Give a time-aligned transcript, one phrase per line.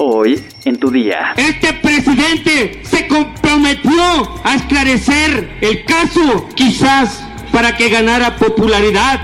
[0.00, 1.34] Hoy en tu día.
[1.36, 4.00] Este presidente se comprometió
[4.44, 7.20] a esclarecer el caso, quizás
[7.52, 9.20] para que ganara popularidad.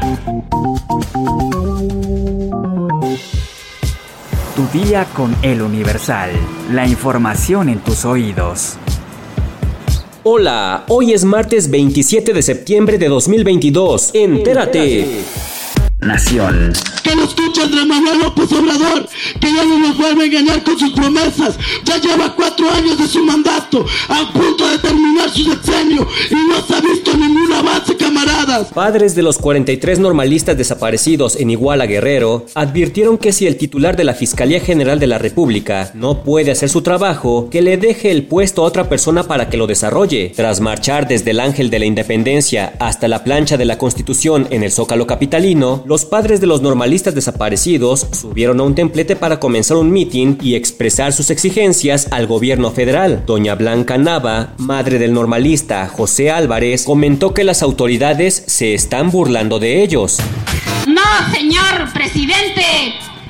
[4.56, 6.32] Tu día con el Universal.
[6.72, 8.76] La información en tus oídos.
[10.24, 14.10] Hola, hoy es martes 27 de septiembre de 2022.
[14.12, 15.22] Entérate.
[16.04, 16.72] Nación.
[17.02, 19.08] Que lo escuche Andrés Manuel López Obrador,
[19.40, 21.58] que ya no nos vuelve a engañar con sus promesas.
[21.84, 26.62] Ya lleva cuatro años de su mandato, a punto de terminar su sexenio, y no
[26.66, 28.68] se ha visto ningún avance, camaradas.
[28.72, 34.04] Padres de los 43 normalistas desaparecidos en Iguala Guerrero advirtieron que si el titular de
[34.04, 38.24] la Fiscalía General de la República no puede hacer su trabajo, que le deje el
[38.24, 40.32] puesto a otra persona para que lo desarrolle.
[40.34, 44.62] Tras marchar desde el Ángel de la Independencia hasta la plancha de la Constitución en
[44.62, 49.76] el Zócalo Capitalino, los padres de los normalistas desaparecidos subieron a un templete para comenzar
[49.76, 53.22] un mitin y expresar sus exigencias al gobierno federal.
[53.24, 59.60] Doña Blanca Nava, madre del normalista José Álvarez, comentó que las autoridades se están burlando
[59.60, 60.18] de ellos.
[60.88, 62.64] No, señor presidente,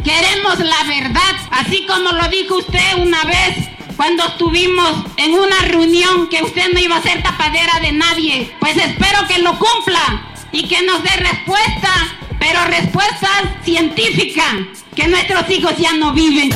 [0.03, 6.31] queremos la verdad, así como lo dijo usted una vez cuando estuvimos en una reunión
[6.31, 8.51] que usted no iba a ser tapadera de nadie.
[8.59, 13.29] Pues espero que lo cumpla y que nos dé respuesta pero respuesta
[13.65, 14.43] científica,
[14.95, 16.51] que nuestros hijos ya no viven.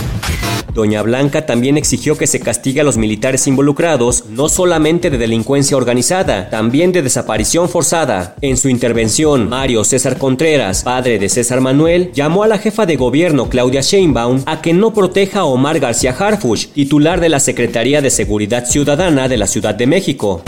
[0.74, 5.78] Doña Blanca también exigió que se castigue a los militares involucrados, no solamente de delincuencia
[5.78, 8.36] organizada, también de desaparición forzada.
[8.42, 12.96] En su intervención, Mario César Contreras, padre de César Manuel, llamó a la jefa de
[12.96, 18.02] gobierno Claudia Sheinbaum a que no proteja a Omar García Harfuch, titular de la Secretaría
[18.02, 20.42] de Seguridad Ciudadana de la Ciudad de México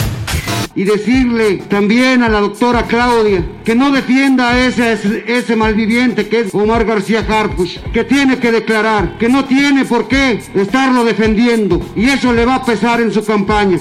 [0.75, 6.39] y decirle también a la doctora Claudia que no defienda a ese, ese malviviente que
[6.41, 11.81] es Omar García Harfuch, que tiene que declarar que no tiene por qué estarlo defendiendo
[11.95, 13.77] y eso le va a pesar en su campaña.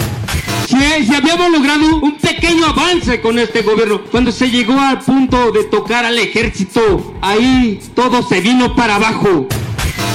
[0.66, 5.50] Si, si habíamos logrado un pequeño avance con este gobierno, cuando se llegó al punto
[5.50, 9.48] de tocar al ejército, ahí todo se vino para abajo.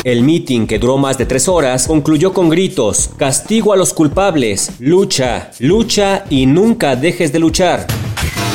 [0.04, 4.72] El mitin, que duró más de tres horas, concluyó con gritos, castigo a los culpables,
[4.80, 7.88] lucha, lucha y nunca dejes de luchar.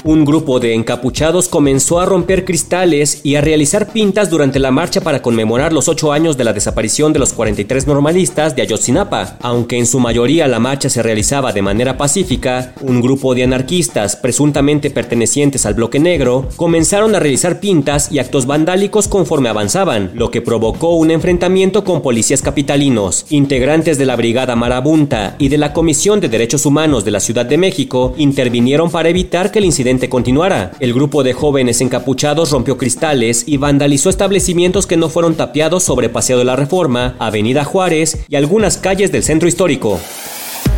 [0.03, 5.03] Un grupo de encapuchados comenzó a romper cristales y a realizar pintas durante la marcha
[5.03, 9.37] para conmemorar los ocho años de la desaparición de los 43 normalistas de Ayotzinapa.
[9.43, 14.17] Aunque en su mayoría la marcha se realizaba de manera pacífica, un grupo de anarquistas,
[14.17, 20.31] presuntamente pertenecientes al bloque negro, comenzaron a realizar pintas y actos vandálicos conforme avanzaban, lo
[20.31, 23.27] que provocó un enfrentamiento con policías capitalinos.
[23.29, 27.45] Integrantes de la Brigada Marabunta y de la Comisión de Derechos Humanos de la Ciudad
[27.45, 30.73] de México intervinieron para evitar que el incidente continuara.
[30.79, 36.09] El grupo de jóvenes encapuchados rompió cristales y vandalizó establecimientos que no fueron tapiados sobre
[36.09, 39.99] Paseo de la Reforma, Avenida Juárez y algunas calles del centro histórico.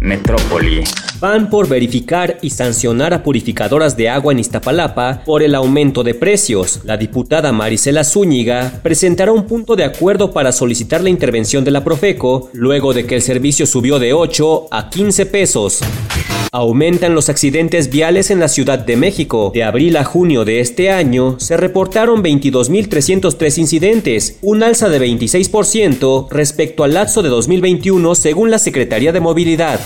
[0.02, 0.82] Metrópoli.
[1.20, 6.14] Van por verificar y sancionar a purificadoras de agua en Iztapalapa por el aumento de
[6.14, 6.80] precios.
[6.84, 11.84] La diputada Marisela Zúñiga presentará un punto de acuerdo para solicitar la intervención de la
[11.84, 15.80] Profeco luego de que el servicio subió de 8 a 15 pesos.
[16.54, 19.52] Aumentan los accidentes viales en la Ciudad de México.
[19.54, 26.28] De abril a junio de este año se reportaron 22.303 incidentes, un alza de 26%
[26.30, 29.80] respecto al lapso de 2021 según la Secretaría de Movilidad.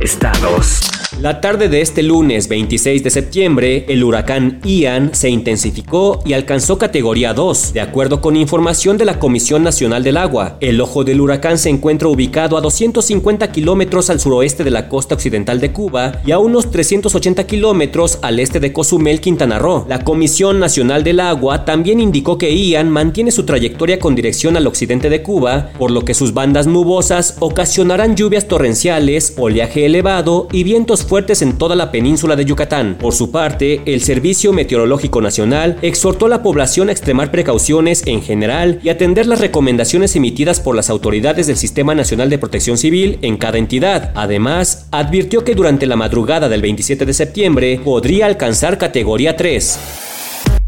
[0.00, 1.03] Estados.
[1.20, 6.76] La tarde de este lunes 26 de septiembre, el huracán Ian se intensificó y alcanzó
[6.76, 10.56] categoría 2, de acuerdo con información de la Comisión Nacional del Agua.
[10.60, 15.14] El ojo del huracán se encuentra ubicado a 250 kilómetros al suroeste de la costa
[15.14, 19.86] occidental de Cuba y a unos 380 kilómetros al este de Cozumel, Quintana Roo.
[19.88, 24.66] La Comisión Nacional del Agua también indicó que Ian mantiene su trayectoria con dirección al
[24.66, 30.64] occidente de Cuba, por lo que sus bandas nubosas ocasionarán lluvias torrenciales, oleaje elevado y
[30.64, 32.96] vientos fuertes en toda la península de Yucatán.
[32.98, 38.22] Por su parte, el Servicio Meteorológico Nacional exhortó a la población a extremar precauciones en
[38.22, 43.18] general y atender las recomendaciones emitidas por las autoridades del Sistema Nacional de Protección Civil
[43.22, 44.12] en cada entidad.
[44.14, 49.78] Además, advirtió que durante la madrugada del 27 de septiembre podría alcanzar categoría 3.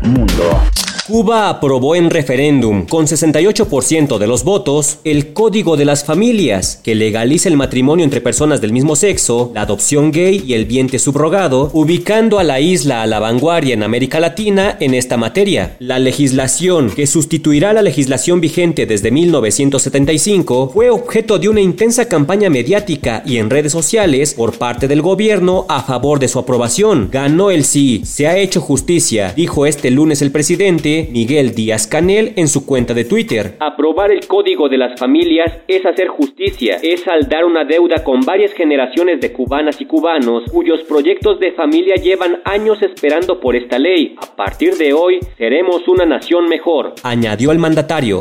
[0.03, 0.61] Mundo.
[1.07, 6.97] Cuba aprobó en referéndum con 68% de los votos el Código de las Familias, que
[6.97, 11.71] legaliza el matrimonio entre personas del mismo sexo, la adopción gay y el vientre subrogado,
[11.75, 15.77] ubicando a la isla a la vanguardia en América Latina en esta materia.
[15.79, 22.51] La legislación, que sustituirá la legislación vigente desde 1975, fue objeto de una intensa campaña
[22.51, 27.11] mediática y en redes sociales por parte del gobierno a favor de su aprobación.
[27.13, 32.33] Ganó el sí, se ha hecho justicia, dijo este lunes el presidente Miguel Díaz Canel
[32.37, 33.57] en su cuenta de Twitter.
[33.61, 38.53] Aprobar el Código de las Familias es hacer justicia, es saldar una deuda con varias
[38.53, 44.17] generaciones de cubanas y cubanos cuyos proyectos de familia llevan años esperando por esta ley.
[44.21, 48.21] A partir de hoy seremos una nación mejor, añadió el mandatario.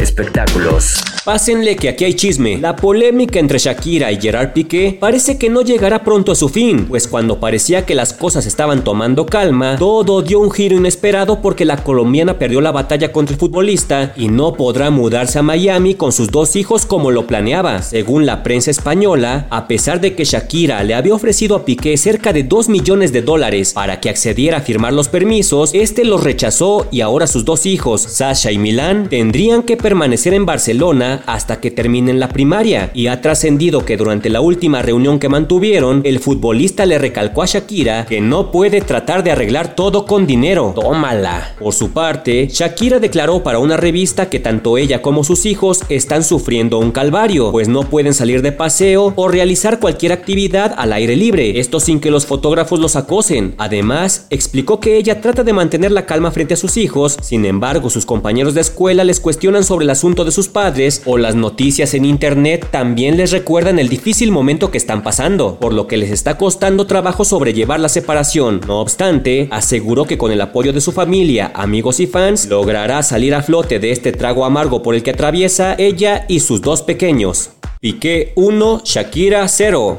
[0.00, 1.02] Espectáculos.
[1.24, 2.58] Pásenle que aquí hay chisme.
[2.58, 6.86] La polémica entre Shakira y Gerard Piqué parece que no llegará pronto a su fin,
[6.86, 11.64] pues cuando parecía que las cosas estaban tomando calma, todo dio un giro inesperado porque
[11.64, 16.12] la colombiana perdió la batalla contra el futbolista y no podrá mudarse a Miami con
[16.12, 17.82] sus dos hijos como lo planeaba.
[17.82, 22.32] Según la prensa española, a pesar de que Shakira le había ofrecido a Piqué cerca
[22.32, 26.86] de 2 millones de dólares para que accediera a firmar los permisos, este los rechazó
[26.92, 31.70] y ahora sus dos hijos, Sasha y Milán, tendrían que permanecer en Barcelona hasta que
[31.70, 36.84] terminen la primaria y ha trascendido que durante la última reunión que mantuvieron, el futbolista
[36.86, 40.72] le recalcó a Shakira que no puede tratar de arreglar todo con dinero.
[40.74, 41.54] Tómala.
[41.60, 46.24] Por su parte, Shakira declaró para una revista que tanto ella como sus hijos están
[46.24, 51.14] sufriendo un calvario, pues no pueden salir de paseo o realizar cualquier actividad al aire
[51.14, 53.54] libre, esto sin que los fotógrafos los acosen.
[53.56, 57.88] Además, explicó que ella trata de mantener la calma frente a sus hijos, sin embargo
[57.88, 61.92] sus compañeros de escuela les cuestionan sobre el asunto de sus padres o las noticias
[61.92, 66.10] en internet también les recuerdan el difícil momento que están pasando, por lo que les
[66.10, 68.62] está costando trabajo sobrellevar la separación.
[68.66, 73.34] No obstante, aseguró que con el apoyo de su familia, amigos y fans, logrará salir
[73.34, 77.50] a flote de este trago amargo por el que atraviesa ella y sus dos pequeños.
[77.78, 79.98] Piqué 1, Shakira 0.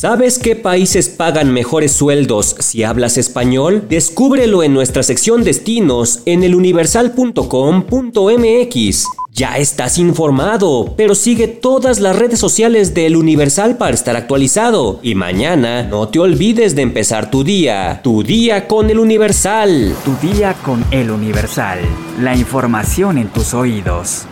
[0.00, 3.84] ¿Sabes qué países pagan mejores sueldos si hablas español?
[3.86, 9.04] Descúbrelo en nuestra sección Destinos en eluniversal.com.mx.
[9.34, 15.00] Ya estás informado, pero sigue todas las redes sociales del Universal para estar actualizado.
[15.02, 18.00] Y mañana no te olvides de empezar tu día.
[18.02, 19.94] Tu día con el Universal.
[20.02, 21.78] Tu día con el Universal.
[22.18, 24.24] La información en tus oídos.